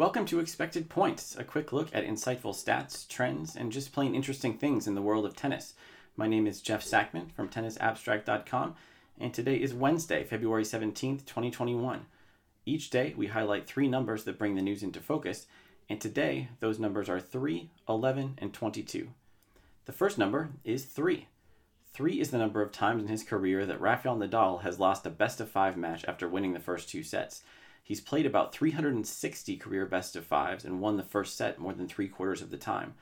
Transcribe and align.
Welcome 0.00 0.24
to 0.28 0.40
Expected 0.40 0.88
Points, 0.88 1.36
a 1.36 1.44
quick 1.44 1.74
look 1.74 1.94
at 1.94 2.06
insightful 2.06 2.54
stats, 2.54 3.06
trends, 3.06 3.54
and 3.54 3.70
just 3.70 3.92
plain 3.92 4.14
interesting 4.14 4.56
things 4.56 4.86
in 4.86 4.94
the 4.94 5.02
world 5.02 5.26
of 5.26 5.36
tennis. 5.36 5.74
My 6.16 6.26
name 6.26 6.46
is 6.46 6.62
Jeff 6.62 6.82
Sackmann 6.82 7.30
from 7.32 7.50
tennisabstract.com, 7.50 8.76
and 9.18 9.34
today 9.34 9.56
is 9.56 9.74
Wednesday, 9.74 10.24
February 10.24 10.62
17th, 10.62 11.26
2021. 11.26 12.06
Each 12.64 12.88
day, 12.88 13.12
we 13.14 13.26
highlight 13.26 13.66
three 13.66 13.88
numbers 13.88 14.24
that 14.24 14.38
bring 14.38 14.54
the 14.54 14.62
news 14.62 14.82
into 14.82 15.00
focus, 15.00 15.44
and 15.90 16.00
today, 16.00 16.48
those 16.60 16.78
numbers 16.78 17.10
are 17.10 17.20
3, 17.20 17.68
11, 17.86 18.38
and 18.38 18.54
22. 18.54 19.08
The 19.84 19.92
first 19.92 20.16
number 20.16 20.48
is 20.64 20.86
3. 20.86 21.26
3 21.92 22.20
is 22.20 22.30
the 22.30 22.38
number 22.38 22.62
of 22.62 22.72
times 22.72 23.02
in 23.02 23.08
his 23.10 23.22
career 23.22 23.66
that 23.66 23.82
Rafael 23.82 24.16
Nadal 24.16 24.62
has 24.62 24.80
lost 24.80 25.04
a 25.04 25.10
best 25.10 25.42
of 25.42 25.50
5 25.50 25.76
match 25.76 26.06
after 26.08 26.26
winning 26.26 26.54
the 26.54 26.58
first 26.58 26.88
two 26.88 27.02
sets. 27.02 27.42
He's 27.82 28.00
played 28.00 28.26
about 28.26 28.52
360 28.52 29.56
career 29.56 29.86
best 29.86 30.16
of 30.16 30.24
fives 30.24 30.64
and 30.64 30.80
won 30.80 30.96
the 30.96 31.02
first 31.02 31.36
set 31.36 31.58
more 31.58 31.72
than 31.72 31.88
three 31.88 32.08
quarters 32.08 32.42
of 32.42 32.50
the 32.50 32.56
time. 32.56 32.94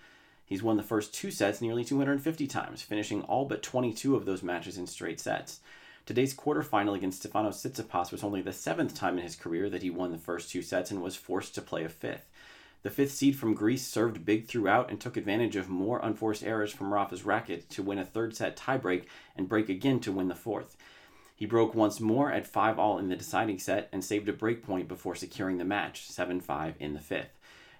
He's 0.47 0.63
won 0.63 0.79
the 0.79 0.83
first 0.83 1.13
two 1.13 1.31
sets 1.31 1.61
nearly 1.61 1.85
250 1.85 2.47
times, 2.47 2.81
finishing 2.81 3.23
all 3.23 3.45
but 3.45 3.63
22 3.63 4.17
of 4.17 4.25
those 4.25 4.43
matches 4.43 4.79
in 4.79 4.87
straight 4.87 5.21
sets. 5.21 5.61
Today's 6.07 6.35
quarterfinal 6.35 6.97
against 6.97 7.23
Stefanos 7.23 7.57
Tsitsipas 7.57 8.11
was 8.11 8.25
only 8.25 8.41
the 8.41 8.51
seventh 8.51 8.95
time 8.95 9.19
in 9.19 9.25
his 9.25 9.37
career 9.37 9.69
that 9.69 9.83
he 9.83 9.91
won 9.91 10.11
the 10.11 10.17
first 10.17 10.51
two 10.51 10.63
sets 10.63 10.91
and 10.91 11.03
was 11.03 11.17
forced 11.17 11.55
to 11.55 11.61
play 11.61 11.85
a 11.85 11.89
fifth. 11.91 12.27
The 12.83 12.89
fifth 12.89 13.13
seed 13.13 13.37
from 13.37 13.53
Greece 13.53 13.87
served 13.87 14.25
big 14.25 14.47
throughout 14.47 14.89
and 14.89 14.99
took 14.99 15.19
advantage 15.19 15.57
of 15.57 15.69
more 15.69 15.99
unforced 16.03 16.43
errors 16.43 16.73
from 16.73 16.95
Rafa's 16.95 17.25
racket 17.27 17.69
to 17.71 17.83
win 17.83 17.99
a 17.99 18.07
third 18.07 18.35
set 18.35 18.57
tiebreak 18.57 19.05
and 19.37 19.51
break 19.51 19.69
again 19.69 20.01
to 20.01 20.13
win 20.13 20.29
the 20.29 20.35
fourth. 20.35 20.79
He 21.39 21.47
broke 21.47 21.73
once 21.73 22.01
more 22.01 22.33
at 22.33 22.49
5 22.49 22.81
all 22.81 22.99
in 22.99 23.11
the 23.11 23.15
deciding 23.15 23.61
set 23.61 23.89
and 23.93 24.05
saved 24.05 24.29
a 24.29 24.33
break 24.33 24.61
point 24.61 24.89
before 24.89 25.15
securing 25.15 25.59
the 25.59 25.65
match 25.65 26.09
7 26.09 26.41
5 26.41 26.75
in 26.81 26.95
the 26.95 27.01
fifth. 27.01 27.39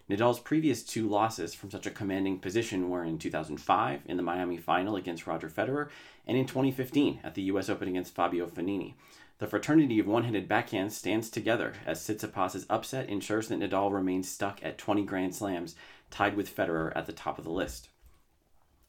Nadal's 0.09 0.39
previous 0.39 0.85
two 0.85 1.09
losses 1.09 1.55
from 1.55 1.69
such 1.69 1.85
a 1.85 1.91
commanding 1.91 2.39
position 2.39 2.89
were 2.89 3.03
in 3.03 3.19
2005 3.19 4.03
in 4.07 4.17
the 4.17 4.23
Miami 4.23 4.59
final 4.59 4.95
against 4.95 5.27
Roger 5.27 5.49
Federer 5.51 5.89
and 6.25 6.37
in 6.37 6.47
2015 6.47 7.19
at 7.25 7.35
the 7.35 7.43
US 7.43 7.69
Open 7.69 7.89
against 7.89 8.15
Fabio 8.15 8.47
Fognini. 8.47 8.95
The 9.39 9.49
fraternity 9.49 9.99
of 9.99 10.07
one-handed 10.07 10.49
backhands 10.49 10.93
stands 10.93 11.29
together 11.29 11.73
as 11.85 11.99
Tsitsipas's 11.99 12.65
upset 12.71 13.09
ensures 13.09 13.49
that 13.49 13.59
Nadal 13.59 13.93
remains 13.93 14.29
stuck 14.29 14.61
at 14.63 14.79
20 14.79 15.03
Grand 15.03 15.35
Slams, 15.35 15.75
tied 16.11 16.37
with 16.37 16.55
Federer 16.55 16.93
at 16.95 17.07
the 17.07 17.13
top 17.13 17.39
of 17.39 17.45
the 17.45 17.51
list. 17.51 17.89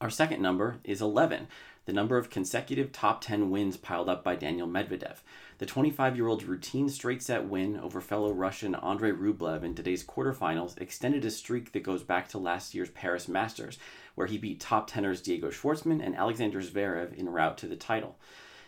Our 0.02 0.10
second 0.10 0.42
number 0.42 0.78
is 0.86 1.02
11, 1.02 1.50
the 1.84 1.92
number 1.92 2.18
of 2.18 2.30
consecutive 2.30 2.94
top 2.94 3.20
10 3.20 3.50
wins 3.50 3.76
piled 3.76 4.08
up 4.08 4.24
by 4.24 4.38
Daniil 4.38 4.66
Medvedev. 4.66 5.18
The 5.58 5.66
25 5.66 6.16
year 6.16 6.28
old's 6.28 6.46
routine 6.46 6.88
straight 6.88 7.22
set 7.22 7.50
win 7.50 7.78
over 7.78 8.00
fellow 8.00 8.32
Russian 8.32 8.76
Andrei 8.76 9.12
Rublev 9.12 9.62
in 9.62 9.76
today's 9.76 10.06
quarterfinals 10.06 10.80
extended 10.80 11.26
a 11.26 11.32
streak 11.32 11.74
that 11.74 11.84
goes 11.84 12.02
back 12.02 12.30
to 12.30 12.38
last 12.38 12.74
year's 12.74 12.92
Paris 12.92 13.28
Masters, 13.28 13.78
where 14.16 14.28
he 14.28 14.38
beat 14.38 14.62
top 14.62 14.88
tenors 14.90 15.22
Diego 15.22 15.50
Schwartzman 15.50 16.02
and 16.02 16.16
Alexander 16.16 16.62
Zverev 16.62 17.20
en 17.20 17.28
route 17.28 17.58
to 17.58 17.68
the 17.68 17.76
title. 17.76 18.16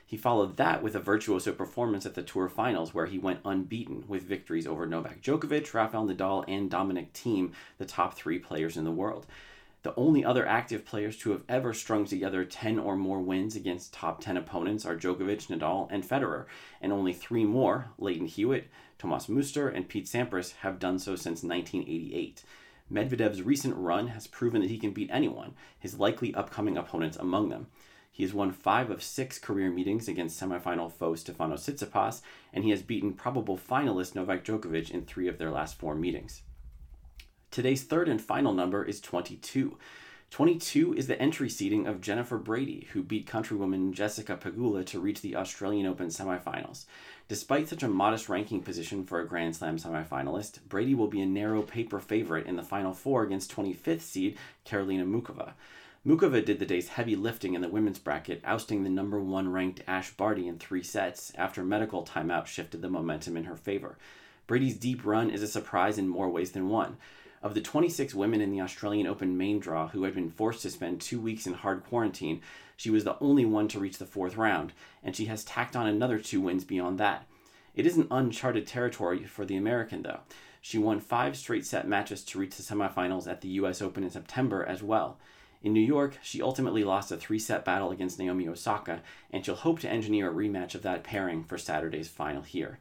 He 0.06 0.18
followed 0.18 0.58
that 0.58 0.84
with 0.84 0.96
a 0.96 1.00
virtuoso 1.00 1.54
performance 1.54 2.06
at 2.06 2.16
the 2.16 2.24
Tour 2.24 2.50
Finals, 2.50 2.94
where 2.94 3.06
he 3.06 3.18
went 3.18 3.40
unbeaten 3.46 4.04
with 4.10 4.24
victories 4.24 4.68
over 4.68 4.86
Novak 4.86 5.22
Djokovic, 5.22 5.74
Rafael 5.74 6.06
Nadal, 6.06 6.44
and 6.50 6.70
Dominic 6.70 7.14
Thiem, 7.14 7.54
the 7.78 7.86
top 7.86 8.16
three 8.16 8.38
players 8.38 8.76
in 8.76 8.84
the 8.84 8.92
world. 8.92 9.26
The 9.84 9.96
only 9.96 10.24
other 10.24 10.46
active 10.46 10.86
players 10.86 11.18
to 11.20 11.32
have 11.32 11.42
ever 11.50 11.74
strung 11.74 12.06
together 12.06 12.46
10 12.46 12.78
or 12.78 12.96
more 12.96 13.20
wins 13.20 13.56
against 13.56 13.94
top 13.94 14.22
10 14.22 14.38
opponents 14.38 14.86
are 14.86 14.96
Djokovic, 14.96 15.48
Nadal, 15.48 15.88
and 15.90 16.08
Federer, 16.08 16.46
and 16.82 16.94
only 16.94 17.14
three 17.14 17.46
more, 17.46 17.90
Lleyton 17.98 18.28
Hewitt, 18.28 18.70
Thomas 19.00 19.28
Muster, 19.28 19.70
and 19.70 19.90
Pete 19.90 20.06
Sampras, 20.06 20.54
have 20.58 20.78
done 20.78 21.00
so 21.00 21.16
since 21.16 21.42
1988. 21.42 22.44
Medvedev's 22.92 23.42
recent 23.42 23.76
run 23.76 24.10
has 24.10 24.28
proven 24.28 24.62
that 24.62 24.70
he 24.70 24.78
can 24.78 24.92
beat 24.92 25.10
anyone, 25.12 25.56
his 25.80 25.98
likely 25.98 26.36
upcoming 26.36 26.78
opponents 26.78 27.18
among 27.18 27.50
them. 27.50 27.66
He 28.12 28.22
has 28.22 28.34
won 28.34 28.52
five 28.52 28.92
of 28.92 29.02
six 29.02 29.40
career 29.40 29.72
meetings 29.72 30.08
against 30.08 30.40
semifinal 30.40 30.92
foe 30.92 31.14
Stefanos 31.14 31.62
Tsitsipas, 31.62 32.22
and 32.54 32.64
he 32.64 32.70
has 32.70 32.84
beaten 32.84 33.14
probable 33.14 33.58
finalist 33.58 34.14
Novak 34.14 34.44
Djokovic 34.44 34.92
in 34.92 35.06
three 35.06 35.28
of 35.28 35.40
their 35.40 35.50
last 35.50 35.80
four 35.80 35.96
meetings. 35.96 36.44
Today's 37.52 37.84
third 37.84 38.08
and 38.08 38.22
final 38.22 38.54
number 38.54 38.82
is 38.86 39.02
22. 39.02 39.78
22 40.30 40.94
is 40.94 41.08
the 41.08 41.22
entry 41.22 41.50
seeding 41.50 41.86
of 41.86 42.00
Jennifer 42.00 42.38
Brady, 42.38 42.88
who 42.94 43.04
beat 43.04 43.28
countrywoman 43.28 43.92
Jessica 43.92 44.40
Pegula 44.42 44.86
to 44.86 45.02
reach 45.02 45.20
the 45.20 45.36
Australian 45.36 45.86
Open 45.86 46.08
semifinals. 46.08 46.86
Despite 47.28 47.68
such 47.68 47.84
a 47.84 47.90
modest 47.90 48.30
ranking 48.30 48.62
position 48.62 49.04
for 49.04 49.20
a 49.20 49.28
Grand 49.28 49.54
Slam 49.54 49.78
semifinalist, 49.78 50.60
Brady 50.70 50.96
will 50.96 51.10
be 51.10 51.20
a 51.20 51.26
narrow 51.26 51.62
paper 51.62 52.00
favorite 52.00 52.48
in 52.48 52.56
the 52.56 52.64
Final 52.64 52.94
Four 52.94 53.24
against 53.24 53.54
25th 53.54 54.00
seed 54.00 54.38
Karolina 54.66 55.04
Muchova. 55.04 55.52
Muchova 56.08 56.46
did 56.46 56.58
the 56.58 56.66
day's 56.66 56.88
heavy 56.88 57.18
lifting 57.18 57.54
in 57.54 57.60
the 57.60 57.68
women's 57.68 58.00
bracket, 58.00 58.40
ousting 58.46 58.84
the 58.84 58.90
number 58.90 59.20
one 59.20 59.52
ranked 59.52 59.84
Ash 59.88 60.12
Barty 60.12 60.48
in 60.48 60.58
three 60.58 60.84
sets 60.84 61.34
after 61.36 61.66
medical 61.66 62.06
timeout 62.06 62.46
shifted 62.46 62.82
the 62.82 62.90
momentum 62.90 63.36
in 63.36 63.44
her 63.44 63.58
favor. 63.58 63.98
Brady's 64.48 64.78
deep 64.78 65.06
run 65.06 65.30
is 65.30 65.44
a 65.44 65.48
surprise 65.50 65.98
in 65.98 66.08
more 66.08 66.30
ways 66.30 66.54
than 66.54 66.70
one. 66.70 66.96
Of 67.44 67.56
the 67.56 67.62
26 67.62 68.14
women 68.14 68.40
in 68.40 68.52
the 68.52 68.62
Australian 68.62 69.08
Open 69.08 69.36
main 69.36 69.60
draw 69.60 69.88
who 69.88 70.04
had 70.04 70.14
been 70.14 70.30
forced 70.30 70.62
to 70.62 70.70
spend 70.70 71.02
two 71.02 71.20
weeks 71.20 71.48
in 71.48 71.54
hard 71.54 71.84
quarantine, 71.84 72.42
she 72.78 72.92
was 72.92 73.04
the 73.04 73.18
only 73.20 73.46
one 73.46 73.68
to 73.70 73.80
reach 73.80 73.98
the 73.98 74.06
fourth 74.06 74.38
round, 74.38 74.74
and 75.04 75.16
she 75.16 75.26
has 75.26 75.44
tacked 75.44 75.76
on 75.76 75.88
another 75.88 76.20
two 76.20 76.40
wins 76.40 76.64
beyond 76.64 77.00
that. 77.00 77.26
It 77.74 77.88
isn't 77.88 78.08
uncharted 78.12 78.68
territory 78.68 79.24
for 79.24 79.46
the 79.46 79.56
American, 79.56 80.04
though. 80.04 80.20
She 80.62 80.78
won 80.78 81.00
five 81.00 81.36
straight 81.36 81.66
set 81.66 81.88
matches 81.88 82.24
to 82.26 82.40
reach 82.40 82.56
the 82.56 82.64
semifinals 82.64 83.28
at 83.28 83.42
the 83.42 83.50
US 83.50 83.82
Open 83.82 84.04
in 84.04 84.12
September 84.12 84.64
as 84.64 84.84
well. 84.84 85.18
In 85.64 85.74
New 85.74 85.82
York, 85.82 86.18
she 86.22 86.42
ultimately 86.42 86.84
lost 86.84 87.12
a 87.12 87.18
three 87.18 87.40
set 87.40 87.66
battle 87.66 87.92
against 87.92 88.20
Naomi 88.20 88.48
Osaka, 88.48 89.02
and 89.32 89.44
she'll 89.44 89.56
hope 89.56 89.80
to 89.80 89.90
engineer 89.90 90.30
a 90.30 90.34
rematch 90.34 90.76
of 90.76 90.84
that 90.84 91.04
pairing 91.04 91.44
for 91.44 91.58
Saturday's 91.58 92.08
final 92.08 92.44
here. 92.44 92.80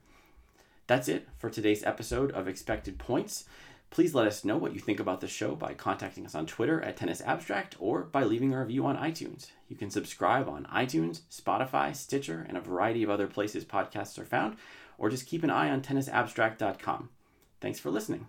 That's 0.86 1.08
it 1.08 1.28
for 1.38 1.48
today's 1.48 1.84
episode 1.84 2.32
of 2.32 2.48
Expected 2.48 2.98
Points. 2.98 3.44
Please 3.90 4.14
let 4.14 4.28
us 4.28 4.44
know 4.44 4.56
what 4.56 4.72
you 4.72 4.78
think 4.78 5.00
about 5.00 5.20
the 5.20 5.26
show 5.26 5.56
by 5.56 5.74
contacting 5.74 6.24
us 6.24 6.36
on 6.36 6.46
Twitter 6.46 6.80
at 6.80 6.96
Tennis 6.96 7.20
Abstract 7.20 7.74
or 7.80 8.02
by 8.04 8.22
leaving 8.22 8.54
a 8.54 8.60
review 8.60 8.86
on 8.86 8.96
iTunes. 8.96 9.50
You 9.68 9.74
can 9.74 9.90
subscribe 9.90 10.48
on 10.48 10.64
iTunes, 10.66 11.22
Spotify, 11.28 11.94
Stitcher, 11.94 12.46
and 12.48 12.56
a 12.56 12.60
variety 12.60 13.02
of 13.02 13.10
other 13.10 13.26
places 13.26 13.64
podcasts 13.64 14.16
are 14.16 14.24
found, 14.24 14.56
or 14.96 15.10
just 15.10 15.26
keep 15.26 15.42
an 15.42 15.50
eye 15.50 15.70
on 15.70 15.82
tennisabstract.com. 15.82 17.08
Thanks 17.60 17.80
for 17.80 17.90
listening. 17.90 18.28